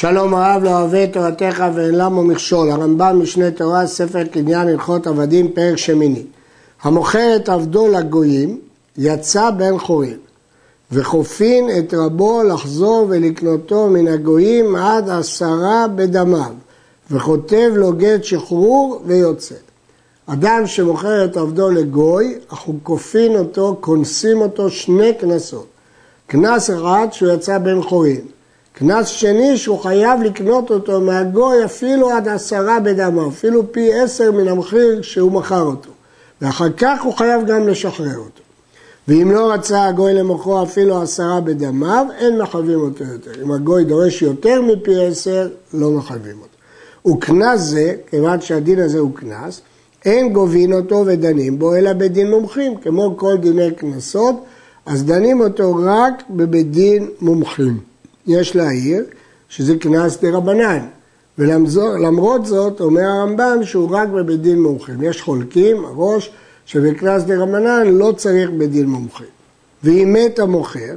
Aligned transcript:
שלום 0.00 0.34
הרב 0.34 0.64
לא 0.64 0.80
אוהב 0.80 1.06
תורתך 1.06 1.64
ואין 1.74 1.94
למו 1.94 2.24
מכשול, 2.24 2.70
הרמב"ם 2.70 3.20
משנה 3.22 3.50
תורה, 3.50 3.86
ספר 3.86 4.24
קניין 4.24 4.68
הלכות 4.68 5.06
עבדים, 5.06 5.52
פרק 5.52 5.76
שמיני. 5.76 6.22
המוכר 6.82 7.36
את 7.36 7.48
עבדו 7.48 7.88
לגויים, 7.88 8.60
יצא 8.96 9.50
בן 9.50 9.78
חורין, 9.78 10.16
וכופין 10.92 11.68
את 11.78 11.94
רבו 11.94 12.42
לחזור 12.42 13.06
ולקנותו 13.08 13.88
מן 13.88 14.08
הגויים 14.08 14.76
עד 14.76 15.10
עשרה 15.10 15.86
בדמיו, 15.94 16.52
וכותב 17.10 17.70
לו 17.74 17.92
גט 17.92 18.24
שחרור 18.24 19.02
ויוצא. 19.06 19.54
אדם 20.26 20.66
שמוכר 20.66 21.24
את 21.24 21.36
עבדו 21.36 21.70
לגוי, 21.70 22.38
אנחנו 22.50 22.78
כופין 22.82 23.36
אותו, 23.36 23.76
כונסים 23.80 24.40
אותו 24.40 24.70
שני 24.70 25.14
קנסות. 25.14 25.66
קנס 26.26 26.70
אחד 26.70 27.08
שהוא 27.12 27.32
יצא 27.32 27.58
בן 27.58 27.82
חורין. 27.82 28.37
קנס 28.78 29.06
שני 29.06 29.56
שהוא 29.56 29.78
חייב 29.78 30.22
לקנות 30.22 30.70
אותו 30.70 31.00
מהגוי 31.00 31.64
אפילו 31.64 32.10
עד 32.10 32.28
עשרה 32.28 32.80
בדמו, 32.80 33.28
אפילו 33.28 33.72
פי 33.72 33.94
עשר 33.94 34.32
מן 34.32 34.48
המחיר 34.48 35.02
שהוא 35.02 35.32
מכר 35.32 35.62
אותו. 35.62 35.90
ואחר 36.42 36.72
כך 36.76 37.02
הוא 37.02 37.14
חייב 37.14 37.46
גם 37.46 37.68
לשחרר 37.68 38.16
אותו. 38.16 38.42
ואם 39.08 39.30
לא 39.30 39.52
רצה 39.52 39.84
הגוי 39.84 40.14
למוכרו 40.14 40.62
אפילו 40.62 41.02
עשרה 41.02 41.40
בדמיו, 41.40 42.06
אין 42.18 42.42
מחייבים 42.42 42.80
אותו 42.80 43.04
יותר. 43.04 43.42
אם 43.42 43.52
הגוי 43.52 43.84
דורש 43.84 44.22
יותר 44.22 44.62
מפי 44.62 45.06
עשר, 45.06 45.48
לא 45.74 45.90
מחייבים 45.90 46.36
אותו. 46.40 47.16
וקנס 47.16 47.60
זה, 47.60 47.94
כיוון 48.10 48.40
שהדין 48.40 48.80
הזה 48.80 48.98
הוא 48.98 49.14
קנס, 49.14 49.60
אין 50.04 50.32
גובין 50.32 50.72
אותו 50.72 51.02
ודנים 51.06 51.58
בו, 51.58 51.74
אלא 51.74 51.92
בדין 51.92 52.30
מומחים, 52.30 52.76
כמו 52.76 53.14
כל 53.16 53.36
דיני 53.36 53.70
קנסות, 53.70 54.34
אז 54.86 55.04
דנים 55.04 55.40
אותו 55.40 55.76
רק 55.84 56.22
בבית 56.30 56.70
דין 56.70 57.08
מומחים. 57.20 57.87
יש 58.28 58.56
להעיר 58.56 59.04
שזה 59.48 59.76
קנס 59.76 60.16
דה 60.20 60.30
רבנן, 60.30 60.86
ולמרות 61.38 62.46
זאת 62.46 62.80
אומר 62.80 63.02
הרמב"ם 63.02 63.58
שהוא 63.64 63.88
רק 63.90 64.08
בבית 64.08 64.40
דין 64.40 64.62
מומחים. 64.62 65.02
יש 65.02 65.22
חולקים, 65.22 65.84
הראש, 65.84 66.30
שבקנס 66.66 67.22
דה 67.22 67.42
רבנן 67.42 67.86
לא 67.86 68.12
צריך 68.16 68.50
בית 68.50 68.70
דין 68.70 68.86
מומחים. 68.86 69.26
ואם 69.84 70.12
מת 70.12 70.38
המוכר, 70.38 70.94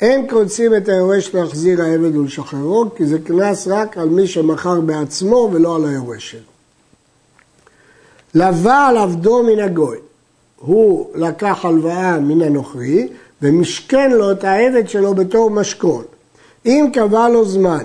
אין 0.00 0.26
קונסים 0.26 0.76
את 0.76 0.88
היורש 0.88 1.34
להחזיר 1.34 1.82
העבד 1.82 2.16
ולשחררו, 2.16 2.84
כי 2.96 3.06
זה 3.06 3.18
קנס 3.18 3.68
רק 3.68 3.98
על 3.98 4.08
מי 4.08 4.26
שמכר 4.26 4.80
בעצמו 4.80 5.50
ולא 5.52 5.76
על 5.76 5.84
היורש 5.84 6.30
שלו. 6.30 6.40
לווה 8.34 8.88
על 8.88 8.96
עבדו 8.96 9.42
מן 9.42 9.60
הגוי. 9.60 9.96
הוא 10.56 11.10
לקח 11.14 11.64
הלוואה 11.64 12.20
מן 12.20 12.42
הנוכרי 12.42 13.08
ומשכן 13.42 14.10
לו 14.10 14.32
את 14.32 14.44
העבד 14.44 14.88
שלו 14.88 15.14
בתור 15.14 15.50
משכון. 15.50 16.04
אם 16.66 16.90
קבע 16.92 17.28
לו 17.28 17.44
זמן 17.44 17.84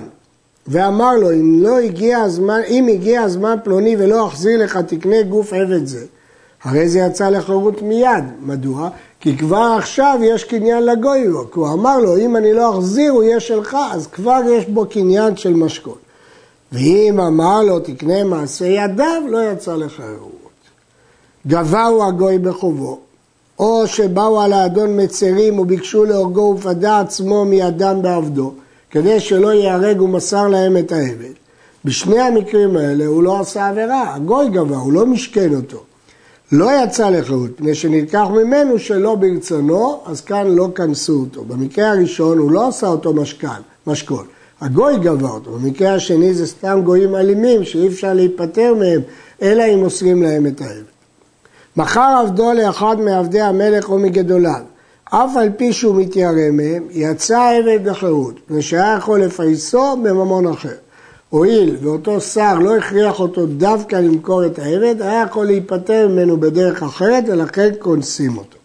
ואמר 0.66 1.16
לו 1.16 1.32
אם 1.32 1.62
לא 1.62 1.78
הגיע 1.78 2.18
הזמן, 2.18 2.60
אם 2.68 2.88
הגיע 2.92 3.22
הזמן 3.22 3.56
פלוני 3.64 3.96
ולא 3.98 4.26
אחזיר 4.26 4.62
לך 4.62 4.76
תקנה 4.76 5.22
גוף 5.22 5.52
עבד 5.52 5.86
זה, 5.86 6.06
הרי 6.64 6.88
זה 6.88 6.98
יצא 6.98 7.28
לחירות 7.28 7.82
מיד. 7.82 8.24
מדוע? 8.40 8.88
כי 9.20 9.36
כבר 9.36 9.76
עכשיו 9.78 10.18
יש 10.22 10.44
קניין 10.44 10.84
לגוי 10.84 11.28
לו, 11.28 11.50
כי 11.50 11.58
הוא 11.58 11.72
אמר 11.72 11.98
לו 11.98 12.18
אם 12.18 12.36
אני 12.36 12.52
לא 12.52 12.78
אחזיר 12.78 13.12
הוא 13.12 13.22
יהיה 13.22 13.40
שלך, 13.40 13.76
אז 13.92 14.06
כבר 14.06 14.40
יש 14.52 14.66
בו 14.66 14.86
קניין 14.86 15.36
של 15.36 15.54
משכון. 15.54 15.98
ואם 16.72 17.20
אמר 17.20 17.62
לו 17.62 17.80
תקנה 17.80 18.24
מעשה 18.24 18.66
ידיו, 18.66 19.22
לא 19.28 19.52
יצא 19.52 19.76
לחירות. 19.76 20.32
גבהו 21.46 22.04
הגוי 22.04 22.38
בחובו, 22.38 22.98
או 23.58 23.86
שבאו 23.86 24.40
על 24.40 24.52
האדון 24.52 25.00
מצרים 25.00 25.58
וביקשו 25.58 26.04
להורגו 26.04 26.54
ופדה 26.58 27.00
עצמו 27.00 27.44
מידם 27.44 27.98
בעבדו, 28.02 28.52
כדי 28.96 29.20
שלא 29.20 29.52
ייהרג 29.52 30.00
ומסר 30.02 30.48
להם 30.48 30.76
את 30.76 30.92
העבד. 30.92 31.32
בשני 31.84 32.20
המקרים 32.20 32.76
האלה 32.76 33.06
הוא 33.06 33.22
לא 33.22 33.40
עשה 33.40 33.68
עבירה, 33.68 34.14
הגוי 34.14 34.48
גבה, 34.48 34.76
הוא 34.76 34.92
לא 34.92 35.06
משכן 35.06 35.54
אותו. 35.54 35.82
לא 36.52 36.70
יצא 36.82 37.10
לחירות, 37.10 37.50
מפני 37.50 37.74
שנלקח 37.74 38.26
ממנו 38.30 38.78
שלא 38.78 39.14
ברצונו, 39.14 40.00
אז 40.06 40.20
כאן 40.20 40.46
לא 40.46 40.68
כנסו 40.74 41.12
אותו. 41.12 41.44
במקרה 41.44 41.90
הראשון 41.90 42.38
הוא 42.38 42.50
לא 42.50 42.68
עשה 42.68 42.86
אותו 42.86 43.12
משכן, 43.12 43.60
משכון, 43.86 44.26
הגוי 44.60 44.98
גבה 44.98 45.28
אותו. 45.28 45.50
במקרה 45.50 45.94
השני 45.94 46.34
זה 46.34 46.46
סתם 46.46 46.80
גויים 46.84 47.16
אלימים 47.16 47.64
שאי 47.64 47.88
אפשר 47.88 48.14
להיפטר 48.14 48.74
מהם, 48.74 49.00
אלא 49.42 49.62
אם 49.74 49.78
מוסרים 49.78 50.22
להם 50.22 50.46
את 50.46 50.60
העבד. 50.60 50.82
מכר 51.76 52.18
עבדו 52.22 52.52
לאחד 52.52 53.00
מעבדי 53.00 53.40
המלך 53.40 53.90
או 53.90 53.98
מגדוליו, 53.98 54.60
אף 55.10 55.36
על 55.36 55.48
פי 55.56 55.72
שהוא 55.72 55.96
מתיירא 55.96 56.50
מהם, 56.52 56.86
יצא 56.90 57.38
העבד 57.38 57.88
לחירות, 57.88 58.34
ושהיה 58.50 58.94
יכול 58.98 59.22
לפייסו 59.22 59.96
בממון 59.96 60.46
אחר. 60.46 60.74
הואיל 61.28 61.76
ואותו 61.82 62.20
שר 62.20 62.58
לא 62.58 62.76
הכריח 62.76 63.20
אותו 63.20 63.46
דווקא 63.46 63.96
למכור 63.96 64.46
את 64.46 64.58
העבד, 64.58 65.02
היה 65.02 65.22
יכול 65.22 65.46
להיפטר 65.46 66.08
ממנו 66.08 66.40
בדרך 66.40 66.82
אחרת 66.82 67.24
ולכן 67.26 67.70
קונסים 67.78 68.38
אותו. 68.38 68.58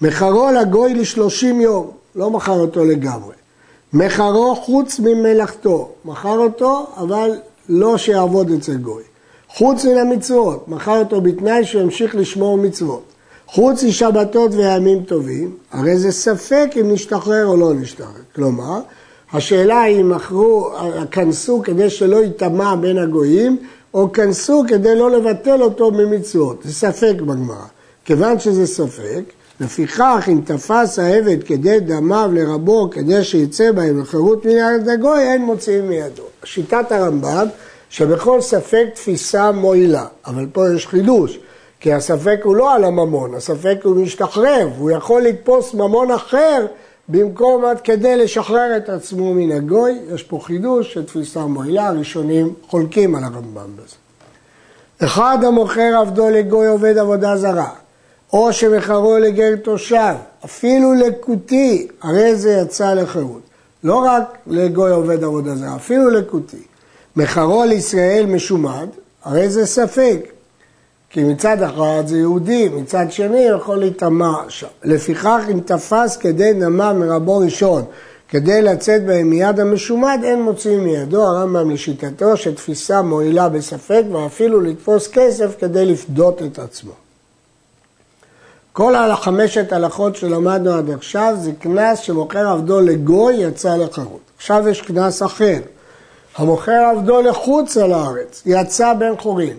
מכרו 0.00 0.50
לגוי 0.60 0.94
לשלושים 0.94 1.60
יום, 1.60 1.90
לא 2.16 2.30
מכר 2.30 2.60
אותו 2.60 2.84
לגמרי. 2.84 3.34
מכרו 3.92 4.56
חוץ 4.56 5.00
ממלאכתו, 5.00 5.90
מכר 6.04 6.38
אותו 6.38 6.86
אבל 6.96 7.30
לא 7.68 7.98
שיעבוד 7.98 8.50
אצל 8.50 8.76
גוי. 8.76 9.02
חוץ 9.48 9.84
מן 9.84 9.98
המצוות, 9.98 10.68
מכר 10.68 10.98
אותו 10.98 11.20
בתנאי 11.20 11.64
שהוא 11.64 11.82
ימשיך 11.82 12.14
לשמור 12.14 12.58
מצוות. 12.58 13.02
חוץ 13.50 13.84
משבתות 13.84 14.54
וימים 14.54 15.02
טובים, 15.02 15.56
הרי 15.72 15.98
זה 15.98 16.12
ספק 16.12 16.70
אם 16.80 16.92
נשתחרר 16.92 17.46
או 17.46 17.56
לא 17.56 17.74
נשתחרר. 17.74 18.22
כלומר, 18.34 18.80
השאלה 19.32 19.82
היא 19.82 20.00
אם 20.00 20.08
מכרו, 20.08 20.70
כנסו 21.10 21.60
כדי 21.64 21.90
שלא 21.90 22.16
ייטמע 22.16 22.74
בין 22.74 22.98
הגויים, 22.98 23.56
או 23.94 24.12
כנסו 24.12 24.62
כדי 24.68 24.94
לא 24.94 25.10
לבטל 25.10 25.62
אותו 25.62 25.90
ממצוות. 25.90 26.60
זה 26.64 26.74
ספק 26.74 27.14
בגמרא. 27.20 27.66
כיוון 28.04 28.38
שזה 28.38 28.66
ספק, 28.66 29.22
לפיכך 29.60 30.28
אם 30.28 30.40
תפס 30.44 30.98
העבד 30.98 31.44
כדי 31.44 31.80
דמיו 31.80 32.30
לרבו, 32.32 32.90
כדי 32.90 33.24
שיצא 33.24 33.72
בהם 33.72 34.00
לחירות 34.00 34.44
מן 34.44 34.50
יד 34.50 34.88
הגוי, 34.88 35.22
אין 35.22 35.42
מוציאים 35.42 35.88
מידו. 35.88 36.22
שיטת 36.44 36.92
הרמב"ם, 36.92 37.46
שבכל 37.90 38.40
ספק 38.40 38.86
תפיסה 38.94 39.52
מועילה, 39.52 40.06
אבל 40.26 40.46
פה 40.52 40.64
יש 40.74 40.86
חידוש. 40.86 41.38
כי 41.80 41.92
הספק 41.92 42.40
הוא 42.44 42.56
לא 42.56 42.74
על 42.74 42.84
הממון, 42.84 43.34
הספק 43.34 43.78
הוא 43.84 43.96
משתחרר, 43.96 44.68
והוא 44.76 44.90
יכול 44.90 45.22
לתפוס 45.22 45.74
ממון 45.74 46.10
אחר 46.10 46.66
במקום 47.08 47.64
עד 47.64 47.80
כדי 47.80 48.16
לשחרר 48.16 48.76
את 48.76 48.88
עצמו 48.88 49.34
מן 49.34 49.52
הגוי. 49.52 49.98
יש 50.14 50.22
פה 50.22 50.40
חידוש 50.42 50.92
של 50.94 51.06
תפיסה 51.06 51.40
מועילה, 51.40 51.86
הראשונים 51.86 52.54
חולקים 52.68 53.14
על 53.14 53.24
הרמב"ם 53.24 53.76
בזה. 53.76 53.96
אחד 55.04 55.38
המוכר 55.44 55.96
עבדו 56.00 56.30
לגוי 56.30 56.66
עובד 56.66 56.98
עבודה 56.98 57.36
זרה, 57.36 57.70
או 58.32 58.52
שמכרו 58.52 59.18
לגר 59.18 59.56
תושב, 59.56 60.14
אפילו 60.44 60.94
לקוטי, 60.94 61.88
הרי 62.02 62.36
זה 62.36 62.50
יצא 62.50 62.94
לחירות. 62.94 63.42
לא 63.84 63.96
רק 63.96 64.38
לגוי 64.46 64.90
עובד 64.90 65.24
עבודה 65.24 65.54
זרה, 65.54 65.76
אפילו 65.76 66.10
לקוטי. 66.10 66.62
מכרו 67.16 67.64
לישראל 67.64 68.26
משומד, 68.26 68.88
הרי 69.24 69.50
זה 69.50 69.66
ספק, 69.66 70.20
כי 71.10 71.24
מצד 71.24 71.62
אחד 71.62 72.02
זה 72.06 72.18
יהודי, 72.18 72.68
מצד 72.68 73.06
שני 73.10 73.48
הוא 73.48 73.58
יכול 73.58 73.78
להיטמע 73.78 74.34
שם. 74.48 74.66
לפיכך 74.84 75.40
אם 75.52 75.60
תפס 75.60 76.16
כדי 76.16 76.52
נמה 76.52 76.92
מרבו 76.92 77.38
ראשון 77.38 77.84
כדי 78.28 78.62
לצאת 78.62 79.06
בהם 79.06 79.30
מיד 79.30 79.60
המשומד, 79.60 80.20
אין 80.22 80.42
מוציאים 80.42 80.84
מידו, 80.84 81.22
הרמב"ם 81.22 81.70
לשיטתו 81.70 82.36
שתפיסה 82.36 83.02
מועילה 83.02 83.48
בספק 83.48 84.02
ואפילו 84.12 84.60
לתפוס 84.60 85.08
כסף 85.08 85.56
כדי 85.58 85.86
לפדות 85.86 86.42
את 86.42 86.58
עצמו. 86.58 86.92
כל 88.72 88.94
החמשת 88.94 89.72
הלכות 89.72 90.16
שלמדנו 90.16 90.72
עד 90.72 90.90
עכשיו 90.90 91.34
זה 91.40 91.52
קנס 91.52 91.98
שמוכר 91.98 92.48
עבדו 92.48 92.80
לגוי 92.80 93.34
יצא 93.34 93.76
לחרות. 93.76 94.20
עכשיו 94.36 94.68
יש 94.68 94.82
קנס 94.82 95.22
אחר. 95.22 95.58
המוכר 96.36 96.90
עבדו 96.96 97.22
לחוץ 97.22 97.76
על 97.76 97.92
הארץ, 97.92 98.42
יצא 98.46 98.92
בן 98.92 99.16
חורין. 99.18 99.56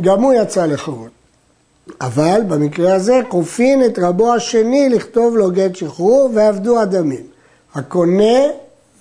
גם 0.00 0.22
הוא 0.22 0.32
יצא 0.32 0.66
לחירות. 0.66 1.10
אבל 2.00 2.40
במקרה 2.48 2.94
הזה 2.94 3.20
כופין 3.28 3.84
את 3.84 3.98
רבו 3.98 4.34
השני 4.34 4.88
לכתוב 4.88 5.36
לו 5.36 5.50
גט 5.50 5.76
שחרור 5.76 6.30
ועבדו 6.34 6.80
הדמים. 6.80 7.26
הקונה 7.74 8.38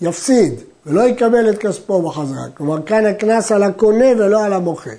יפסיד 0.01 0.53
ולא 0.86 1.01
יקבל 1.01 1.50
את 1.50 1.57
כספו 1.57 2.01
בחזרה. 2.01 2.44
כלומר 2.53 2.81
כאן 2.81 3.06
הקנס 3.06 3.51
על 3.51 3.63
הקונה 3.63 4.06
ולא 4.18 4.44
על 4.44 4.53
המוכר. 4.53 4.92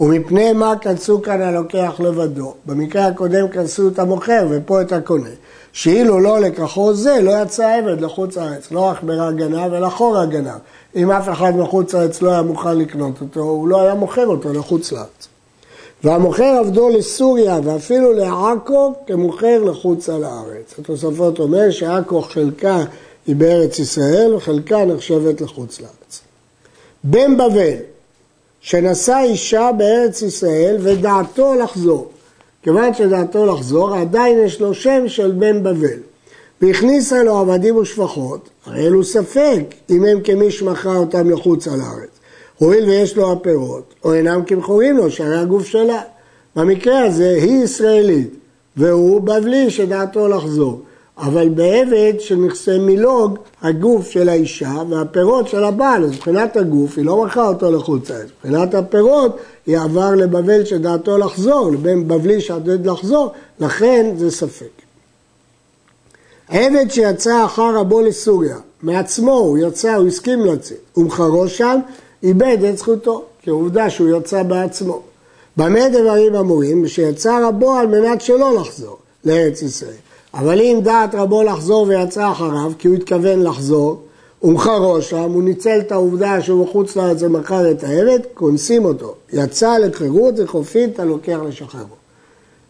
ומפני 0.00 0.52
מה 0.52 0.74
כנסו 0.80 1.22
כאן 1.22 1.42
הלוקח 1.42 1.94
לבדו? 1.98 2.54
במקרה 2.66 3.06
הקודם 3.06 3.48
כנסו 3.48 3.88
את 3.88 3.98
המוכר 3.98 4.46
ופה 4.50 4.80
את 4.80 4.92
הקונה. 4.92 5.28
שאילו 5.72 6.20
לא 6.20 6.40
לקחו 6.40 6.94
זה, 6.94 7.20
לא 7.22 7.42
יצא 7.42 7.78
עבד 7.78 8.00
לחוץ 8.00 8.36
לארץ, 8.36 8.70
לא 8.70 8.90
עכברה 8.90 9.32
גנב 9.32 9.72
אלא 9.72 9.88
חורה 9.88 10.26
גנב. 10.26 10.58
אם 10.96 11.10
אף 11.10 11.28
אחד 11.28 11.56
מחוץ 11.56 11.94
לארץ 11.94 12.22
לא 12.22 12.30
היה 12.30 12.42
מוכן 12.42 12.78
לקנות 12.78 13.20
אותו, 13.20 13.40
הוא 13.40 13.68
לא 13.68 13.80
היה 13.80 13.94
מוכר 13.94 14.26
אותו 14.26 14.52
לחוץ 14.52 14.92
לארץ. 14.92 15.28
והמוכר 16.04 16.56
עבדו 16.60 16.88
לסוריה 16.88 17.60
ואפילו 17.64 18.12
לעכו 18.12 18.94
כמוכר 19.06 19.64
לחוץ 19.64 20.08
על 20.08 20.24
הארץ. 20.24 20.74
התוספות 20.78 21.38
אומר 21.38 21.70
שעכו 21.70 22.22
חלקה 22.22 22.84
היא 23.26 23.36
בארץ 23.36 23.78
ישראל 23.78 24.34
וחלקה 24.34 24.84
נחשבת 24.84 25.40
לחוץ 25.40 25.80
לארץ. 25.80 26.20
בן 27.04 27.36
בבל 27.36 27.76
שנשא 28.60 29.20
אישה 29.24 29.70
בארץ 29.78 30.22
ישראל 30.22 30.76
ודעתו 30.80 31.54
לחזור. 31.54 32.10
כיוון 32.62 32.94
שדעתו 32.94 33.46
לחזור, 33.46 33.94
עדיין 33.94 34.38
יש 34.44 34.60
לו 34.60 34.74
שם 34.74 35.08
של 35.08 35.30
בן 35.30 35.62
בבל. 35.62 35.98
והכניסה 36.62 37.22
לו 37.22 37.36
עבדים 37.36 37.76
ושפחות, 37.76 38.48
הרי 38.66 38.86
אלו 38.86 39.04
ספק 39.04 39.62
אם 39.90 40.04
הם 40.04 40.20
כמי 40.20 40.50
שמכר 40.50 40.96
אותם 40.96 41.30
לחוץ 41.30 41.68
על 41.68 41.80
הארץ. 41.80 42.08
הואיל 42.58 42.84
ויש 42.84 43.16
לו 43.16 43.32
הפירות, 43.32 43.94
או 44.04 44.14
אינם 44.14 44.42
כמכורים 44.46 44.96
לו, 44.96 45.10
שהרי 45.10 45.38
הגוף 45.38 45.66
שלה. 45.66 46.02
במקרה 46.56 47.04
הזה 47.04 47.30
היא 47.30 47.64
ישראלית, 47.64 48.30
והוא 48.76 49.20
בבלי 49.20 49.70
שדעתו 49.70 50.28
לחזור. 50.28 50.80
אבל 51.18 51.48
בעבד 51.48 52.12
של 52.18 52.36
נכסי 52.36 52.78
מילוג, 52.78 53.38
הגוף 53.62 54.10
של 54.10 54.28
האישה 54.28 54.74
והפירות 54.88 55.48
של 55.48 55.64
הבעל, 55.64 56.04
אז 56.04 56.10
מבחינת 56.10 56.56
הגוף 56.56 56.98
היא 56.98 57.04
לא 57.04 57.24
מכרה 57.24 57.48
אותו 57.48 57.70
לחוץ 57.70 58.10
לארץ, 58.10 58.26
מבחינת 58.38 58.74
הפירות 58.74 59.36
היא 59.66 59.78
עבר 59.78 60.14
לבבל 60.14 60.64
שדעתו 60.64 61.18
לחזור, 61.18 61.70
לבין 61.72 62.08
בבלי 62.08 62.40
שעתיד 62.40 62.86
לחזור, 62.86 63.32
לכן 63.60 64.14
זה 64.16 64.30
ספק. 64.30 64.85
עבד 66.48 66.90
שיצא 66.90 67.44
אחר 67.44 67.76
רבו 67.76 68.00
לסוריה, 68.00 68.56
מעצמו 68.82 69.32
הוא 69.32 69.58
יצא, 69.58 69.94
הוא 69.94 70.08
הסכים 70.08 70.40
לצאת, 70.40 70.78
ומחרו 70.96 71.48
שם, 71.48 71.80
איבד 72.22 72.64
את 72.68 72.78
זכותו, 72.78 73.22
כי 73.42 73.50
עובדה 73.50 73.90
שהוא 73.90 74.16
יצא 74.18 74.42
בעצמו. 74.42 75.00
במה 75.56 75.88
דברים 75.88 76.34
אמורים? 76.34 76.88
שיצא 76.88 77.48
רבו 77.48 77.74
על 77.74 77.86
מנת 77.86 78.20
שלא 78.20 78.54
לחזור 78.60 78.96
לארץ 79.24 79.62
ישראל. 79.62 79.90
אבל 80.34 80.60
אם 80.60 80.80
דעת 80.82 81.14
רבו 81.14 81.42
לחזור 81.42 81.86
ויצא 81.88 82.30
אחריו, 82.30 82.72
כי 82.78 82.88
הוא 82.88 82.96
התכוון 82.96 83.42
לחזור, 83.42 84.02
ומחרו 84.42 85.02
שם, 85.02 85.30
הוא 85.32 85.42
ניצל 85.42 85.78
את 85.78 85.92
העובדה 85.92 86.42
שהוא 86.42 86.66
בחוץ 86.66 86.96
לארץ 86.96 87.22
ומכר 87.22 87.70
את 87.70 87.84
העבד, 87.84 88.18
כונסים 88.34 88.84
אותו. 88.84 89.14
יצא 89.32 89.78
לחירות 89.78 90.34
וחופית, 90.38 90.94
אתה 90.94 91.04
לוקח 91.04 91.38
לשחררו. 91.48 92.05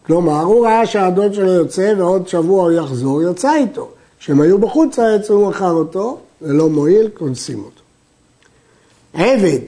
כלומר, 0.06 0.42
הוא 0.42 0.66
ראה 0.66 0.86
שהאדון 0.86 1.32
שלו 1.32 1.52
יוצא 1.52 1.94
ועוד 1.98 2.28
שבוע 2.28 2.62
הוא 2.62 2.72
יחזור, 2.72 3.22
יצא 3.22 3.54
איתו. 3.54 3.88
כשהם 4.18 4.40
היו 4.40 4.58
בחוץ 4.58 4.98
לארץ 4.98 5.30
הוא 5.30 5.48
מכר 5.48 5.72
אותו, 5.72 6.18
ולא 6.42 6.68
מועיל, 6.68 7.08
כונסים 7.14 7.58
אותו. 7.58 7.82
עבד 9.14 9.58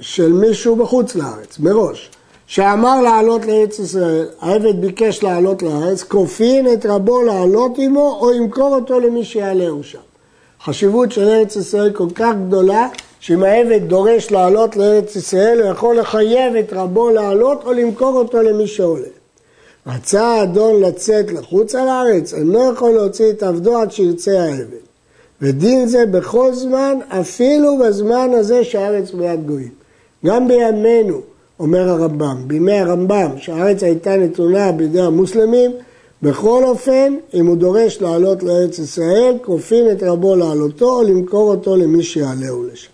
של 0.00 0.32
מישהו 0.32 0.76
בחוץ 0.76 1.14
לארץ, 1.14 1.58
מראש, 1.58 2.10
שאמר 2.46 3.00
לעלות 3.00 3.46
לארץ 3.46 3.78
ישראל, 3.78 4.26
העבד 4.40 4.80
ביקש 4.80 5.22
לעלות 5.22 5.62
לארץ, 5.62 6.02
כופין 6.02 6.72
את 6.72 6.86
רבו 6.86 7.22
לעלות 7.22 7.72
עמו 7.78 8.18
או 8.20 8.32
ימכור 8.32 8.74
אותו 8.74 9.00
למי 9.00 9.24
שיעלהו 9.24 9.84
שם. 9.84 9.98
חשיבות 10.64 11.12
של 11.12 11.28
ארץ 11.28 11.56
ישראל 11.56 11.92
כל 11.92 12.08
כך 12.14 12.34
גדולה, 12.46 12.88
שאם 13.20 13.42
העבד 13.42 13.88
דורש 13.88 14.30
לעלות 14.30 14.76
לארץ 14.76 15.16
ישראל, 15.16 15.60
הוא 15.60 15.70
יכול 15.70 15.98
לחייב 15.98 16.56
את 16.56 16.72
רבו 16.72 17.10
לעלות 17.10 17.64
או 17.64 17.72
למכור 17.72 18.16
אותו 18.16 18.42
למי 18.42 18.66
שעולה. 18.66 19.17
רצה 19.88 20.26
האדון 20.26 20.82
לצאת 20.82 21.32
לחוץ 21.32 21.74
על 21.74 21.88
הארץ, 21.88 22.34
אינו 22.34 22.72
יכול 22.72 22.90
להוציא 22.90 23.30
את 23.30 23.42
עבדו 23.42 23.78
עד 23.78 23.92
שירצה 23.92 24.42
העבד. 24.42 24.88
ודין 25.42 25.88
זה 25.88 26.06
בכל 26.06 26.54
זמן, 26.54 26.98
אפילו 27.08 27.78
בזמן 27.78 28.30
הזה 28.34 28.64
שהארץ 28.64 29.10
ביד 29.10 29.46
גויים. 29.46 29.70
גם 30.26 30.48
בימינו, 30.48 31.20
אומר 31.60 31.88
הרמב"ם, 31.88 32.44
בימי 32.46 32.78
הרמב"ם, 32.78 33.30
שהארץ 33.36 33.82
הייתה 33.82 34.16
נתונה 34.16 34.72
בידי 34.72 35.00
המוסלמים, 35.00 35.70
בכל 36.22 36.64
אופן, 36.64 37.14
אם 37.34 37.46
הוא 37.46 37.56
דורש 37.56 38.00
לעלות 38.00 38.42
לארץ 38.42 38.78
ישראל, 38.78 39.36
כופין 39.44 39.90
את 39.92 40.02
רבו 40.02 40.36
לעלותו 40.36 40.98
או 40.98 41.02
למכור 41.02 41.50
אותו 41.50 41.76
למי 41.76 42.02
שיעלהו 42.02 42.64
לשם. 42.72 42.90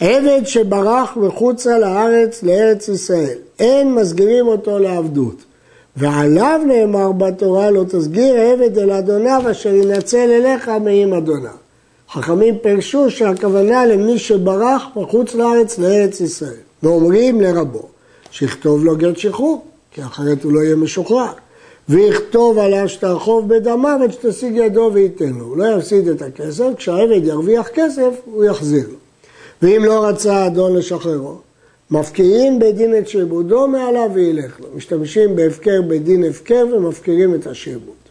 עבד 0.00 0.40
שברח 0.44 1.16
מחוצה 1.16 1.78
לארץ 1.78 2.42
לארץ 2.42 2.88
ישראל, 2.88 3.38
אין 3.58 3.94
מסגירים 3.94 4.48
אותו 4.48 4.78
לעבדות. 4.78 5.44
ועליו 5.96 6.60
נאמר 6.66 7.12
בתורה 7.12 7.70
לא 7.70 7.84
תסגיר 7.88 8.34
עבד 8.34 8.78
אל 8.78 8.90
אדוניו 8.90 9.42
אשר 9.50 9.74
ינצל 9.74 10.30
אליך 10.30 10.68
מעם 10.68 11.12
אדוניו. 11.12 11.62
חכמים 12.10 12.58
פירשו 12.62 13.10
שהכוונה 13.10 13.86
למי 13.86 14.18
שברח 14.18 14.82
מחוץ 14.96 15.34
לארץ 15.34 15.78
לארץ 15.78 16.20
ישראל. 16.20 16.60
ואומרים 16.82 17.40
לרבו 17.40 17.88
שיכתוב 18.30 18.84
לו 18.84 18.96
גט 18.96 19.16
שחרור, 19.16 19.64
כי 19.90 20.02
אחרת 20.02 20.44
הוא 20.44 20.52
לא 20.52 20.60
יהיה 20.60 20.76
משוחרר. 20.76 21.32
ויכתוב 21.88 22.58
עליו 22.58 22.88
שתרחוב 22.88 23.48
בדמיו 23.48 24.00
עד 24.04 24.12
שתשיג 24.12 24.56
ידו 24.56 24.90
וייתן 24.94 25.32
לו. 25.38 25.44
הוא 25.44 25.56
לא 25.56 25.64
יפסיד 25.78 26.08
את 26.08 26.22
הכסף, 26.22 26.64
כשהעבד 26.76 27.24
ירוויח 27.24 27.68
כסף 27.74 28.10
הוא 28.24 28.44
יחזיר 28.44 28.86
לו. 28.88 28.96
ואם 29.62 29.84
לא 29.84 30.04
רצה 30.06 30.36
האדון 30.36 30.76
לשחררו, 30.76 31.36
מפקיעים 31.92 32.58
בדין 32.58 32.98
את 32.98 33.08
שעבודו 33.08 33.68
מעליו 33.68 34.10
וילך 34.14 34.60
לו. 34.60 34.66
משתמשים 34.74 35.36
בהפקר 35.36 35.82
בדין 35.88 36.24
הפקר 36.24 36.66
ומפקירים 36.72 37.34
את 37.34 37.46
השעבוד. 37.46 38.02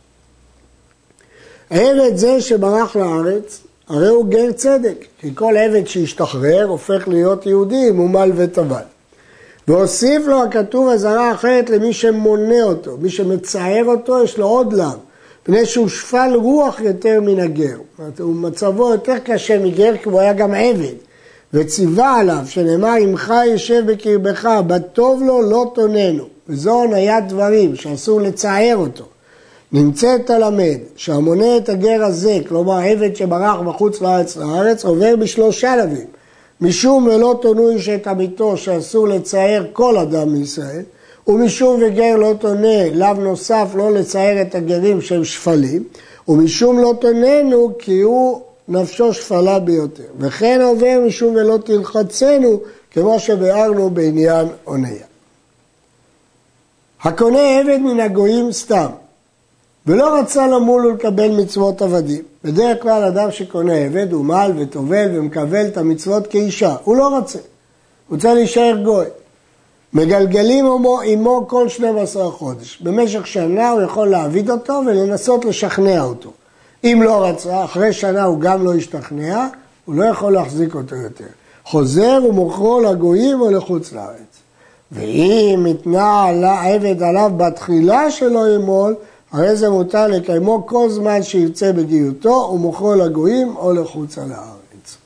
העבד 1.69 2.15
זה 2.15 2.41
שברח 2.41 2.95
לארץ, 2.95 3.61
הרי 3.87 4.07
הוא 4.07 4.25
גר 4.25 4.51
צדק, 4.51 5.05
כי 5.19 5.35
כל 5.35 5.57
עבד 5.57 5.87
שהשתחרר 5.87 6.65
הופך 6.67 7.07
להיות 7.07 7.45
יהודי, 7.45 7.91
מומל 7.91 8.31
וטבל. 8.35 8.81
והוסיף 9.67 10.27
לו 10.27 10.43
הכתוב 10.43 10.89
אזהרה 10.89 11.31
אחרת 11.31 11.69
למי 11.69 11.93
שמונה 11.93 12.63
אותו, 12.63 12.97
מי 12.97 13.09
שמצער 13.09 13.85
אותו 13.85 14.23
יש 14.23 14.37
לו 14.37 14.45
עוד 14.45 14.73
לאו, 14.73 14.85
מפני 15.43 15.65
שהוא 15.65 15.87
שפל 15.87 16.31
רוח 16.35 16.79
יותר 16.79 17.21
מן 17.21 17.39
הגר. 17.39 17.77
זאת 17.97 18.19
אומרת, 18.19 18.51
מצבו 18.51 18.91
יותר 18.91 19.19
קשה 19.23 19.59
מגר 19.59 19.93
כי 20.03 20.09
הוא 20.09 20.19
היה 20.19 20.33
גם 20.33 20.53
עבד. 20.53 21.10
וציווה 21.53 22.15
עליו, 22.15 22.43
שנאמר 22.45 22.93
עמך 23.01 23.33
יושב 23.45 23.83
בקרבך, 23.91 24.49
בטוב 24.67 25.23
לו 25.23 25.41
לא 25.41 25.71
תוננו. 25.75 26.23
וזו 26.49 26.71
הוניית 26.71 27.27
דברים 27.27 27.75
שאסור 27.75 28.21
לצער 28.21 28.77
אותו. 28.77 29.03
נמצאת 29.71 30.27
תלמד 30.27 30.77
שהמונה 30.95 31.57
את 31.57 31.69
הגר 31.69 32.03
הזה, 32.03 32.39
כלומר 32.47 32.77
עבד 32.77 33.15
שברח 33.15 33.59
בחוץ 33.59 34.01
לארץ 34.01 34.37
לארץ, 34.37 34.85
עובר 34.85 35.15
בשלושה 35.15 35.75
לווים. 35.75 36.07
משום 36.61 37.07
ולא 37.07 37.39
תונו 37.41 37.69
איש 37.69 37.89
את 37.89 38.07
עמיתו 38.07 38.57
שאסור 38.57 39.07
לצייר 39.07 39.67
כל 39.73 39.97
אדם 39.97 40.33
מישראל, 40.33 40.83
ומשום 41.27 41.81
וגר 41.83 42.15
לא 42.15 42.33
תונה 42.39 42.89
לאו 42.93 43.13
נוסף 43.13 43.67
לא 43.75 43.91
לצייר 43.91 44.41
את 44.41 44.55
הגרים 44.55 45.01
שהם 45.01 45.23
שפלים, 45.23 45.83
ומשום 46.27 46.79
לא 46.79 46.93
תוננו 46.99 47.71
כי 47.79 48.01
הוא 48.01 48.41
נפשו 48.71 49.13
שפלה 49.13 49.59
ביותר. 49.59 50.03
וכן 50.19 50.61
עובר 50.61 50.99
משום 51.07 51.35
ולא 51.35 51.57
תלחצנו, 51.57 52.59
כמו 52.91 53.19
שביארנו 53.19 53.89
בעניין 53.89 54.47
אוניה. 54.67 55.05
הקונה 57.03 57.59
עבד 57.59 57.77
מן 57.77 57.99
הגויים 57.99 58.51
סתם, 58.51 58.87
ולא 59.85 60.19
רצה 60.19 60.47
למול 60.47 60.85
ולקבל 60.85 61.27
מצוות 61.27 61.81
עבדים. 61.81 62.23
בדרך 62.43 62.81
כלל 62.81 63.03
אדם 63.03 63.31
שקונה 63.31 63.75
עבד 63.75 64.13
הוא 64.13 64.25
מעל 64.25 64.51
וטובל 64.57 65.09
ומקבל 65.13 65.67
את 65.67 65.77
המצוות 65.77 66.27
כאישה, 66.27 66.75
הוא 66.83 66.95
לא 66.95 67.07
רוצה, 67.17 67.39
הוא 68.07 68.15
רוצה 68.15 68.33
להישאר 68.33 68.75
גוי. 68.83 69.05
מגלגלים 69.93 70.65
עמו, 70.65 71.01
עמו 71.01 71.45
כל 71.47 71.69
12 71.69 72.31
חודש. 72.31 72.81
במשך 72.81 73.27
שנה 73.27 73.71
הוא 73.71 73.81
יכול 73.81 74.07
להעביד 74.07 74.49
אותו 74.49 74.81
ולנסות 74.87 75.45
לשכנע 75.45 76.03
אותו. 76.03 76.31
אם 76.83 77.01
לא 77.03 77.25
רצה, 77.25 77.63
אחרי 77.63 77.93
שנה 77.93 78.23
הוא 78.23 78.39
גם 78.39 78.65
לא 78.65 78.75
השתכנע, 78.75 79.47
הוא 79.85 79.95
לא 79.95 80.03
יכול 80.05 80.33
להחזיק 80.33 80.75
אותו 80.75 80.95
יותר. 80.95 81.25
חוזר 81.63 82.19
ומוכרו 82.29 82.81
לגויים 82.81 83.41
או 83.41 83.51
לחוץ 83.51 83.93
לארץ. 83.93 84.41
ואם 84.91 85.67
התנה 85.69 86.03
העבד 86.49 87.03
עליו 87.03 87.31
בתחילה 87.37 88.11
שלא 88.11 88.55
ימול, 88.55 88.95
הרי 89.31 89.55
זה 89.55 89.69
מותר 89.69 90.07
לקיימו 90.07 90.67
כל 90.67 90.89
זמן 90.89 91.23
שירצה 91.23 91.73
בגיותו 91.73 92.51
ומוכרו 92.53 92.95
לגויים 92.95 93.55
או 93.57 93.73
לחוץ 93.73 94.17
על 94.17 94.31
הארץ. 94.31 94.97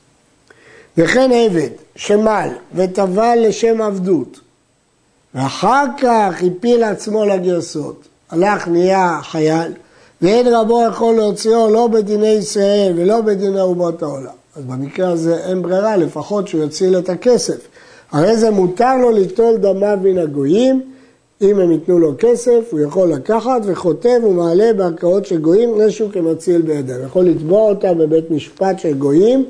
וכן 0.98 1.30
עבד 1.32 1.70
שמל 1.96 2.48
וטבל 2.74 3.38
לשם 3.40 3.82
עבדות 3.82 4.40
ואחר 5.34 5.84
כך 5.98 6.42
הפיל 6.46 6.84
עצמו 6.84 7.24
לגרסות, 7.24 8.08
הלך 8.30 8.68
נהיה 8.68 9.18
חייל 9.22 9.72
ואין 10.22 10.46
רבו 10.46 10.82
יכול 10.88 11.14
להוציאו 11.14 11.70
לא 11.70 11.86
בדיני 11.86 12.28
ישראל 12.28 12.92
ולא 12.96 13.20
בדיני 13.20 13.60
אומות 13.60 14.02
העולם. 14.02 14.32
אז 14.56 14.64
במקרה 14.64 15.10
הזה 15.10 15.36
אין 15.36 15.62
ברירה, 15.62 15.96
לפחות 15.96 16.48
שהוא 16.48 16.64
יציל 16.64 16.98
את 16.98 17.08
הכסף. 17.08 17.68
הרי 18.12 18.36
זה 18.36 18.50
מותר 18.50 18.96
לו 18.96 19.10
ליטול 19.10 19.56
דמיו 19.56 19.98
מן 20.02 20.18
הגויים, 20.18 20.82
אם 21.42 21.60
הם 21.60 21.72
ייתנו 21.72 21.98
לו 21.98 22.12
כסף, 22.18 22.68
הוא 22.70 22.80
יכול 22.80 23.08
לקחת 23.08 23.60
וחוטב 23.64 24.20
ומעלה 24.24 24.72
בערכאות 24.72 25.26
של 25.26 25.38
גויים, 25.38 25.90
שהוא 25.90 26.10
כמציל 26.12 26.62
בידם. 26.62 27.04
יכול 27.04 27.24
לתבוע 27.24 27.60
אותם 27.60 27.98
בבית 27.98 28.30
משפט 28.30 28.78
של 28.78 28.94
גויים, 28.94 29.44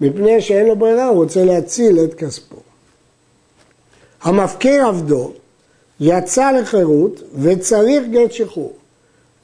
מפני 0.00 0.40
שאין 0.40 0.66
לו 0.66 0.76
ברירה, 0.76 1.06
הוא 1.06 1.16
רוצה 1.16 1.44
להציל 1.44 1.98
את 2.04 2.14
כספו. 2.14 2.56
המפקיר 4.22 4.86
עבדו 4.86 5.32
יצא 6.00 6.50
לחירות 6.50 7.22
וצריך 7.42 8.02
גט 8.10 8.32
שחרור. 8.32 8.72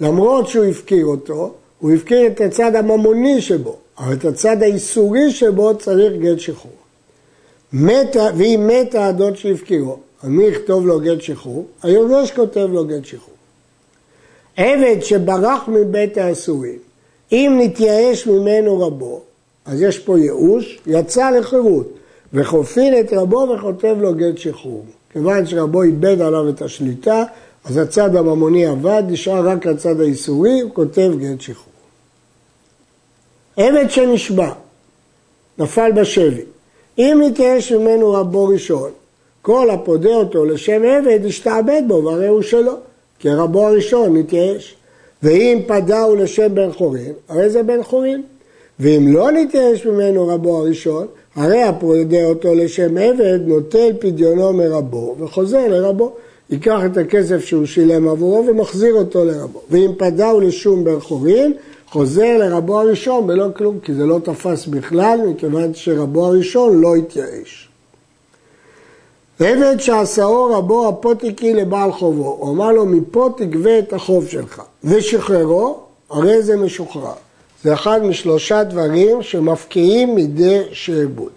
למרות 0.00 0.49
שהוא 0.49 0.65
הפקיר 0.65 1.07
אותו, 1.07 1.53
הוא 1.79 1.93
הפקיר 1.93 2.26
את 2.26 2.41
הצד 2.41 2.76
הממוני 2.76 3.41
שבו, 3.41 3.76
אבל 3.99 4.12
את 4.12 4.25
הצד 4.25 4.62
האיסורי 4.62 5.31
שבו 5.31 5.79
צריך 5.79 6.12
גט 6.21 6.38
שחרור. 6.38 6.73
מתה, 7.73 8.29
ואם 8.37 8.71
מת 8.73 8.95
האדון 8.95 9.37
שהפקירו, 9.37 9.99
מי 10.25 10.45
יכתוב 10.45 10.87
לו 10.87 11.00
גט 11.00 11.21
שחרור? 11.21 11.67
היורש 11.83 12.31
כותב 12.31 12.69
לו 12.73 12.85
גט 12.85 13.05
שחרור. 13.05 13.37
עבד 14.57 14.97
שברח 15.00 15.69
מבית 15.69 16.19
האסורים, 16.19 16.79
אם 17.33 17.59
נתייאש 17.62 18.26
ממנו 18.26 18.81
רבו, 18.81 19.21
אז 19.67 19.83
יש 19.83 19.99
פה 19.99 20.19
ייאוש, 20.19 20.79
יצא 20.87 21.31
לחירות, 21.31 21.93
וחופין 22.33 23.00
את 23.00 23.12
רבו 23.12 23.49
וכותב 23.57 23.97
לו 24.00 24.15
גט 24.15 24.38
שחרור. 24.38 24.85
כיוון 25.12 25.47
שרבו 25.47 25.83
איבד 25.83 26.21
עליו 26.21 26.49
את 26.49 26.62
השליטה, 26.62 27.25
אז 27.66 27.76
הצד 27.76 28.16
הממוני 28.16 28.66
עבד, 28.66 29.02
נשאר 29.08 29.49
רק 29.49 29.66
הצד 29.66 30.00
האיסורי, 30.00 30.61
הוא 30.61 30.70
כותב 30.75 31.12
גט 31.18 31.40
שחרור. 31.40 31.73
עבד 33.56 33.90
שנשבע, 33.90 34.52
נפל 35.58 35.92
בשבי, 35.92 36.42
אם 36.99 37.23
נתייאש 37.26 37.73
ממנו 37.73 38.12
רבו 38.12 38.49
ראשון, 38.49 38.90
כל 39.42 39.70
הפודה 39.70 40.14
אותו 40.14 40.44
לשם 40.44 40.82
עבד 40.85 41.20
ישתעבד 41.25 41.82
בו, 41.88 42.04
והרי 42.04 42.28
הוא 42.28 42.42
שלו, 42.42 42.73
כי 43.18 43.30
רבו 43.30 43.66
הראשון 43.66 44.16
נתייאש. 44.16 44.75
ואם 45.23 45.61
פדהו 45.66 46.16
לשם 46.16 46.54
בן 46.54 46.73
חורין, 46.73 47.12
הרי 47.28 47.50
זה 47.50 47.62
בן 47.62 47.82
חורין. 47.82 48.23
ואם 48.80 49.08
לא 49.08 49.30
נתייאש 49.32 49.87
ממנו 49.87 50.28
רבו 50.28 50.58
הראשון, 50.58 51.06
הרי 51.35 51.62
הפודה 51.62 52.25
אותו 52.25 52.54
לשם 52.54 52.99
עבד 52.99 53.38
נוטל 53.46 53.92
פדיונו 54.00 54.52
מרבו 54.52 55.16
וחוזר 55.18 55.68
לרבו. 55.68 56.16
ייקח 56.50 56.81
את 56.87 56.97
הכסף 56.97 57.45
שהוא 57.45 57.67
שילם 57.67 58.09
עבורו 58.09 58.47
ומחזיר 58.47 58.95
אותו 58.95 59.25
לרבו. 59.25 59.61
ואם 59.71 59.91
פדהו 59.99 60.41
לשום 60.41 60.85
בן 60.85 61.00
חורין, 61.00 61.53
חוזר 61.88 62.38
לרבו 62.38 62.81
הראשון 62.81 63.26
בלא 63.26 63.47
כלום, 63.57 63.79
כי 63.81 63.95
זה 63.95 64.07
לא 64.07 64.19
תפס 64.25 64.67
בכלל, 64.67 65.21
מכיוון 65.29 65.75
שרבו 65.75 66.26
הראשון 66.26 66.81
לא 66.81 66.97
התייאש. 66.97 67.69
עבד 69.41 69.76
שעשאו 69.79 70.45
רבו 70.45 70.88
הפוטיקי 70.88 71.55
לבעל 71.55 71.93
חובו, 71.93 72.37
הוא 72.41 72.50
אמר 72.50 72.73
לו 72.73 72.87
מפה 72.87 73.29
תגבה 73.37 73.79
את 73.79 73.93
החוב 73.93 74.29
שלך, 74.29 74.62
ושחררו, 74.85 75.79
הרי 76.11 76.43
זה 76.43 76.57
משוחרר. 76.57 77.12
זה 77.62 77.75
אחד 77.75 78.05
משלושה 78.05 78.65
דברים 78.65 79.23
שמפקיעים 79.23 80.15
מידי 80.15 80.62
שעבוד. 80.73 81.31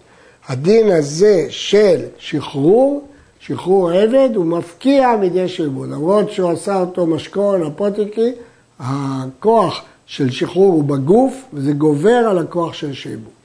הדין 0.48 0.92
הזה 0.92 1.46
של 1.50 2.02
שחרור, 2.18 3.02
שחרור 3.50 3.92
עבד, 3.92 4.30
הוא 4.36 4.46
מפקיע 4.46 5.16
מידי 5.20 5.48
שעבוד. 5.48 5.90
למרות 5.90 6.32
שהוא 6.32 6.52
עשה 6.52 6.80
אותו 6.80 7.06
משכון 7.06 7.64
הפוטיקי, 7.64 8.32
הכוח 8.80 9.82
של 10.06 10.32
שחרור 10.32 10.74
הוא 10.74 10.84
בגוף, 10.84 11.44
וזה 11.54 11.72
גובר 11.72 12.10
על 12.30 12.38
הכוח 12.38 12.74
של 12.74 12.94
שעבוד. 12.94 13.40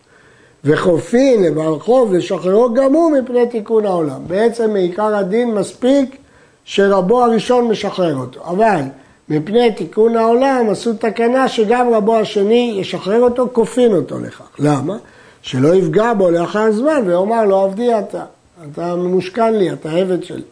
וחופין 0.64 1.42
לבעל 1.42 1.78
חוב 1.78 2.14
לשחררו 2.14 2.74
גם 2.74 2.94
הוא 2.94 3.12
מפני 3.12 3.46
תיקון 3.46 3.86
העולם. 3.86 4.20
בעצם 4.26 4.72
מעיקר 4.72 5.16
הדין 5.16 5.54
מספיק 5.54 6.16
שרבו 6.64 7.24
הראשון 7.24 7.68
משחרר 7.68 8.16
אותו. 8.16 8.40
אבל 8.44 8.80
מפני 9.28 9.72
תיקון 9.72 10.16
העולם 10.16 10.66
עשו 10.70 10.92
תקנה 10.92 11.48
שגם 11.48 11.94
רבו 11.94 12.16
השני 12.16 12.76
ישחרר 12.80 13.20
אותו, 13.20 13.48
כופין 13.52 13.94
אותו 13.94 14.18
לכך. 14.18 14.48
למה? 14.58 14.96
שלא 15.42 15.74
יפגע 15.74 16.12
בו 16.12 16.30
לאחר 16.30 16.72
זמן 16.72 17.02
ויאמר 17.06 17.44
לו 17.44 17.60
עבדי 17.60 17.98
אתה, 17.98 18.24
אתה 18.62 18.96
ממושכן 18.96 19.54
לי, 19.54 19.72
אתה 19.72 19.90
עבד 19.90 20.22
שלי. 20.22 20.42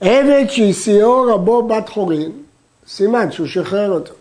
עבד 0.00 0.44
שהסיעו 0.48 1.22
רבו 1.22 1.62
בת 1.62 1.88
חורין, 1.88 2.32
סימן 2.88 3.32
שהוא 3.32 3.46
שחרר 3.46 3.92
אותו. 3.92 4.12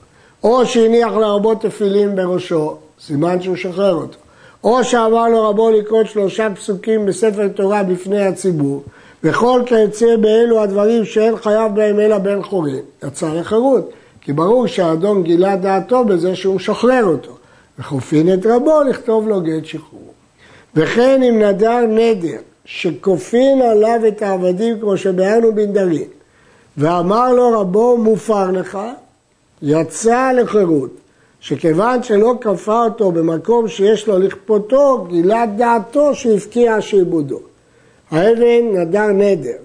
או 0.44 0.66
שהניח 0.66 1.12
לרבו 1.12 1.56
תפילין 1.56 2.16
בראשו, 2.16 2.78
סימן 3.00 3.42
שהוא 3.42 3.56
שחרר 3.56 3.94
אותו. 3.94 4.18
או 4.64 4.84
שאמר 4.84 5.28
לו 5.28 5.50
רבו 5.50 5.72
לקרוא 5.72 6.04
שלושה 6.04 6.48
פסוקים 6.56 7.06
בספר 7.06 7.48
תורה 7.48 7.84
בפני 7.84 8.26
הציבור, 8.26 8.84
וכל 9.24 9.62
כיוצא 9.66 10.16
באלו 10.16 10.64
הדברים 10.64 11.06
שאין 11.06 11.38
חייב 11.38 11.76
בהם 11.76 12.00
אלא 12.00 12.18
בן 12.18 12.44
חורין, 12.44 12.84
יצא 13.04 13.34
לחירות. 13.34 13.90
כי 14.22 14.34
ברור 14.34 14.68
שהאדון 14.68 15.24
גילה 15.24 15.56
דעתו 15.56 16.06
בזה 16.06 16.36
שהוא 16.36 16.56
משחרר 16.56 17.06
אותו. 17.06 17.38
וכופין 17.80 18.34
את 18.34 18.46
רבו 18.46 18.84
לכתוב 18.84 19.28
לו 19.28 19.42
גט 19.42 19.66
שחרור. 19.66 20.14
וכן 20.76 21.24
אם 21.24 21.42
נדר 21.42 21.80
נדר, 21.90 22.38
שכופין 22.66 23.62
עליו 23.62 24.00
את 24.08 24.22
העבדים 24.22 24.80
כמו 24.80 24.98
שבהרנו 24.98 25.56
בנדרים, 25.56 26.08
ואמר 26.78 27.34
לו 27.34 27.60
רבו 27.60 27.98
מופר 27.98 28.52
לך, 28.52 28.78
יצא 29.62 30.32
לחירות. 30.32 30.90
שכיוון 31.46 32.04
שלא 32.04 32.34
כפה 32.42 32.84
אותו 32.84 33.12
במקום 33.12 33.68
שיש 33.68 34.08
לו 34.08 34.20
לכפותו, 34.20 35.06
גילה 35.10 35.46
דעתו 35.46 36.16
שהפקיע 36.16 36.82
שעבודו. 36.82 37.40
האבן 38.12 38.72
נדר 38.74 39.08
נדר, 39.08 39.58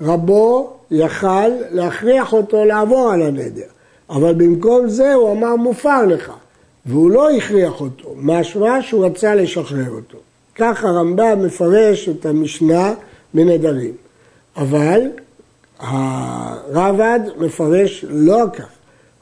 רבו 0.00 0.72
יכל 0.90 1.48
להכריח 1.70 2.32
אותו 2.32 2.64
לעבור 2.64 3.10
על 3.12 3.22
הנדר, 3.22 3.66
אבל 4.10 4.34
במקום 4.34 4.88
זה 4.88 5.14
הוא 5.14 5.32
אמר 5.32 5.56
מופר 5.56 6.06
לך, 6.06 6.32
והוא 6.86 7.10
לא 7.10 7.30
הכריח 7.30 7.80
אותו, 7.80 8.14
משמע 8.16 8.82
שהוא 8.82 9.06
רצה 9.06 9.34
לשחרר 9.34 9.90
אותו. 9.90 10.18
כך 10.58 10.84
הרמב"ם 10.84 11.46
מפרש 11.46 12.08
את 12.08 12.26
המשנה 12.26 12.94
בנדרים, 13.34 13.92
אבל 14.56 15.00
הרב"ד 15.80 17.20
מפרש 17.38 18.04
לא 18.08 18.44
כך. 18.52 18.68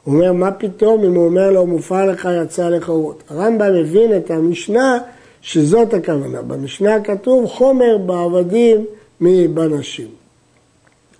הוא 0.03 0.15
אומר, 0.15 0.33
מה 0.33 0.51
פתאום 0.51 1.03
אם 1.03 1.15
הוא 1.15 1.25
אומר 1.25 1.51
לו, 1.51 1.65
מופע 1.65 2.05
לך 2.05 2.29
יצא 2.43 2.69
לחירות. 2.69 3.23
הרמב"ם 3.29 3.73
הבין 3.81 4.17
את 4.17 4.31
המשנה 4.31 4.97
שזאת 5.41 5.93
הכוונה. 5.93 6.41
במשנה 6.41 7.01
כתוב 7.01 7.45
חומר 7.45 7.97
בעבדים 7.97 8.85
מבנשים. 9.21 10.07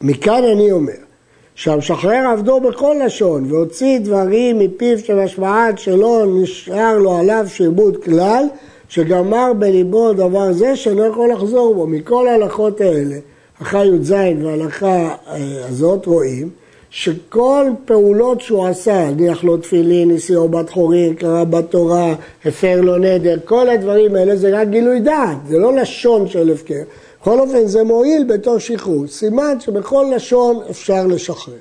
מכאן 0.02 0.44
אני 0.54 0.72
אומר, 0.72 0.94
שהמשחרר 1.56 2.28
עבדו 2.34 2.60
בכל 2.60 2.96
לשון 3.06 3.52
והוציא 3.52 4.00
דברים 4.00 4.60
מפיו 4.60 5.00
של 5.00 5.20
השמעת 5.20 5.80
שלא 5.80 6.26
נשאר 6.42 6.98
לו 6.98 7.18
עליו 7.18 7.46
שעבוד 7.48 8.04
כלל, 8.04 8.46
שגמר 8.90 9.54
בליבו 9.60 10.14
דבר 10.14 10.54
זה 10.54 10.76
שלא 10.76 11.04
יכול 11.04 11.32
לחזור 11.32 11.76
בו. 11.76 11.88
מכל 11.88 12.28
ההלכות 12.28 12.82
האלה, 12.82 13.16
הלכה 13.60 13.86
י"ז 13.86 14.12
וההלכה 14.12 15.16
אה, 15.28 15.66
הזאת 15.68 16.06
רואים 16.06 16.50
שכל 16.90 17.66
פעולות 17.86 18.42
שהוא 18.42 18.68
עשה, 18.68 19.08
הניח 19.08 19.44
לו 19.44 19.58
תפילין, 19.58 20.12
נשיאו 20.12 20.50
בת 20.50 20.70
חורין, 20.70 21.14
קרא 21.14 21.44
בתורה, 21.44 22.16
הפר 22.46 22.82
לו 22.82 22.98
נדר, 22.98 23.38
כל 23.46 23.70
הדברים 23.70 24.16
האלה 24.16 24.36
זה 24.36 24.62
רק 24.62 24.68
גילוי 24.68 25.00
דעת, 25.00 25.38
זה 25.48 25.58
לא 25.58 25.76
לשון 25.76 26.28
של 26.28 26.52
הפקר. 26.52 26.82
בכל 27.22 27.40
אופן 27.40 27.68
זה 27.68 27.84
מועיל 27.84 28.24
בתור 28.24 28.58
שחרור, 28.58 29.08
סימן 29.08 29.60
שבכל 29.60 30.06
לשון 30.16 30.60
אפשר 30.70 31.08
לשחרר. 31.08 31.54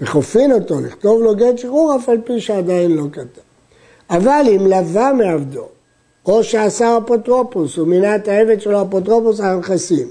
וכופין 0.00 0.52
אותו, 0.52 0.80
לכתוב 0.80 1.22
לו 1.22 1.36
גט 1.36 1.58
שחרור 1.58 1.96
אף 1.96 2.08
על 2.08 2.18
פי 2.24 2.40
שעדיין 2.40 2.96
לא 2.96 3.04
כתב. 3.12 3.40
אבל 4.10 4.44
אם 4.48 4.66
לווה 4.66 5.12
מעבדו, 5.12 5.64
או 6.28 6.44
שעשה 6.44 6.98
אפוטרופוס, 6.98 7.76
הוא 7.76 7.88
מינה 7.88 8.16
את 8.16 8.28
העבד 8.28 8.60
שלו 8.60 8.82
אפוטרופוס 8.82 9.40
על 9.40 9.46
הנכסים, 9.46 10.06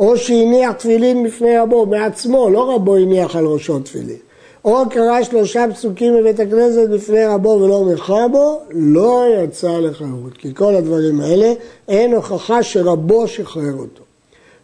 או 0.00 0.16
שהניח 0.16 0.72
תפילין 0.72 1.24
בפני 1.24 1.58
רבו 1.58 1.86
בעצמו, 1.86 2.50
לא 2.50 2.74
רבו 2.74 2.96
הניח 2.96 3.36
על 3.36 3.46
ראשו 3.46 3.78
תפילין. 3.78 4.16
או 4.64 4.88
קרא 4.90 5.22
שלושה 5.22 5.64
פסוקים 5.74 6.16
בבית 6.16 6.40
הכנסת 6.40 6.88
בפני 6.90 7.26
רבו 7.26 7.48
ולא 7.48 7.84
מלכה 7.84 8.28
בו, 8.28 8.60
לא 8.70 9.24
יצא 9.38 9.78
לחירות. 9.78 10.32
כי 10.38 10.54
כל 10.54 10.74
הדברים 10.74 11.20
האלה 11.20 11.52
אין 11.88 12.14
הוכחה 12.14 12.62
שרבו 12.62 13.28
שחרר 13.28 13.74
אותו. 13.78 14.02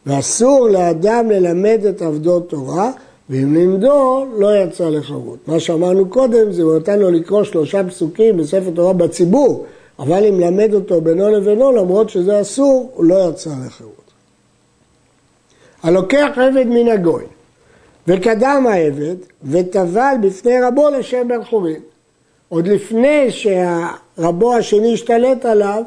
ואסור 0.07 0.69
לאדם 0.69 1.31
ללמד 1.31 1.81
את 1.89 2.03
עבדו 2.03 2.41
תורה, 2.41 2.91
ואם 3.31 3.55
לימדו, 3.55 4.27
לא 4.39 4.57
יצא 4.57 4.89
לחירות. 4.89 5.39
מה 5.47 5.61
שאמרנו 5.61 6.09
קודם, 6.09 6.53
זה 6.53 6.63
הוא 6.63 6.77
נתן 6.77 6.99
לו 6.99 7.11
לקרוא 7.11 7.45
שלושה 7.45 7.85
פסוקים 7.85 8.37
בספר 8.37 8.71
תורה 8.75 8.93
בציבור, 8.93 9.65
אבל 9.99 10.25
אם 10.25 10.41
למד 10.41 10.75
אותו 10.75 11.01
בינו 11.01 11.31
לבינו, 11.31 11.73
למרות 11.73 12.11
שזה 12.11 12.41
אסור, 12.41 12.91
הוא 12.95 13.05
לא 13.05 13.31
יצא 13.31 13.51
לחירות. 13.67 14.11
הלוקח 15.83 16.29
עבד 16.37 16.67
מן 16.67 16.89
הגוי, 16.89 17.25
וקדם 18.07 18.67
העבד, 18.69 19.17
וטבל 19.45 20.15
בפני 20.23 20.61
רבו 20.61 20.91
לשם 20.91 21.29
בן 21.29 21.45
חורין. 21.45 21.81
עוד 22.49 22.69
לפני 22.69 23.31
שהרבו 23.31 24.55
השני 24.55 24.95
השתלט 24.95 25.45
עליו, 25.45 25.83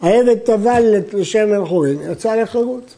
העבד 0.00 0.38
טבל 0.38 0.94
לשם 1.12 1.50
בן 1.50 1.64
חורין, 1.64 1.98
יצא 2.12 2.34
לחירות. 2.34 2.94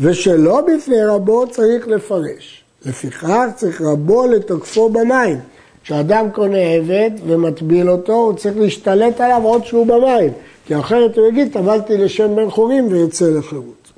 ושלא 0.00 0.60
בפני 0.60 1.04
רבו 1.04 1.46
צריך 1.50 1.88
לפרש. 1.88 2.64
לפיכך 2.84 3.46
צריך 3.56 3.80
רבו 3.80 4.26
לתוקפו 4.26 4.88
במים. 4.88 5.38
כשאדם 5.84 6.30
קונה 6.30 6.58
עבד 6.58 7.10
ומטביל 7.26 7.90
אותו, 7.90 8.12
הוא 8.12 8.32
צריך 8.32 8.56
להשתלט 8.56 9.20
עליו 9.20 9.42
עוד 9.44 9.64
שהוא 9.64 9.86
במים. 9.86 10.32
כי 10.66 10.76
אחרת 10.76 11.18
הוא 11.18 11.28
יגיד, 11.28 11.52
טבלתי 11.52 11.96
לשם 11.96 12.36
בן 12.36 12.50
חורים 12.50 12.88
ויצא 12.92 13.30
לחירות. 13.30 13.92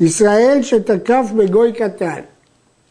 ישראל 0.00 0.58
שתקף 0.62 1.26
בגוי 1.36 1.72
קטן, 1.72 2.20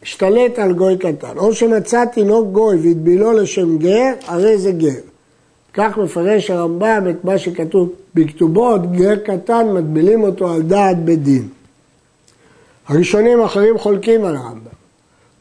השתלט 0.02 0.58
על 0.58 0.72
גוי 0.72 0.96
קטן, 0.96 1.36
או 1.36 1.54
שמצא 1.54 2.04
תינוק 2.04 2.52
גוי 2.52 2.76
והטבילו 2.76 3.32
לשם 3.32 3.78
גר, 3.78 4.12
הרי 4.26 4.58
זה 4.58 4.72
גר. 4.72 5.00
כך 5.74 5.98
מפרש 5.98 6.50
הרמב"ם 6.50 7.06
את 7.10 7.24
מה 7.24 7.38
שכתוב 7.38 7.92
בכתובות, 8.14 8.92
גר 8.92 9.16
קטן 9.16 9.72
מטבילים 9.72 10.22
אותו 10.22 10.50
על 10.50 10.62
דעת 10.62 10.98
בית 11.04 11.22
דין. 11.22 11.48
הראשונים 12.88 13.40
האחרים 13.40 13.78
חולקים 13.78 14.24
על 14.24 14.36
הרמב"ם. 14.36 14.75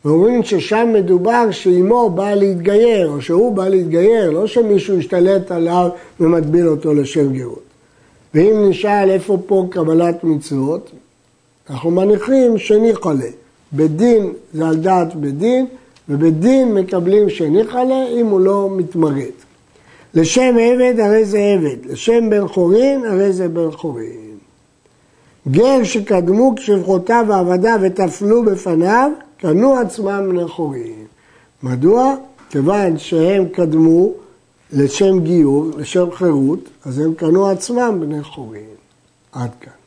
ואומרים 0.05 0.43
ששם 0.43 0.89
מדובר 0.93 1.51
שאימו 1.51 2.09
באה 2.09 2.35
להתגייר, 2.35 3.09
או 3.09 3.21
שהוא 3.21 3.55
בא 3.55 3.67
להתגייר, 3.67 4.31
לא 4.31 4.47
שמישהו 4.47 4.97
השתלט 4.97 5.51
עליו 5.51 5.89
ומטביל 6.19 6.67
אותו 6.67 6.93
לשם 6.93 7.33
גאות. 7.33 7.63
ואם 8.33 8.69
נשאל 8.69 9.09
איפה 9.09 9.38
פה 9.45 9.67
קבלת 9.69 10.24
מצוות, 10.24 10.91
אנחנו 11.69 11.91
מניחים 11.91 12.57
שניחא 12.57 13.09
לה. 13.09 13.29
בית 13.71 13.95
דין 13.95 14.33
זה 14.53 14.67
על 14.67 14.75
דעת 14.75 15.15
בית 15.15 15.38
דין, 15.38 15.65
ובית 16.09 16.39
דין 16.39 16.74
מקבלים 16.74 17.29
שניחא 17.29 17.77
לה 17.77 18.07
אם 18.07 18.25
הוא 18.25 18.39
לא 18.39 18.69
מתמרד. 18.71 19.35
לשם 20.13 20.55
עבד 20.62 21.00
הרי 21.00 21.25
זה 21.25 21.39
עבד, 21.39 21.85
לשם 21.85 22.29
בן 22.29 22.47
חורין 22.47 23.05
הרי 23.05 23.33
זה 23.33 23.47
בן 23.47 23.71
חורין. 23.71 24.25
גר 25.47 25.83
שקדמו 25.83 26.55
כשבחותיו 26.55 27.25
ועבדיו 27.27 27.79
וטפלו 27.81 28.45
בפניו, 28.45 29.11
קנו 29.37 29.77
עצמם 29.77 30.29
בני 30.29 30.47
חורין. 30.47 31.05
מדוע? 31.63 32.15
כיוון 32.49 32.97
שהם 32.97 33.45
קדמו 33.49 34.11
לשם 34.73 35.19
גיור, 35.19 35.69
לשם 35.77 36.11
חירות, 36.11 36.69
אז 36.85 36.99
הם 36.99 37.13
קנו 37.13 37.47
עצמם 37.49 37.97
בני 37.99 38.23
חורין. 38.23 38.75
עד 39.31 39.49
כאן. 39.61 39.84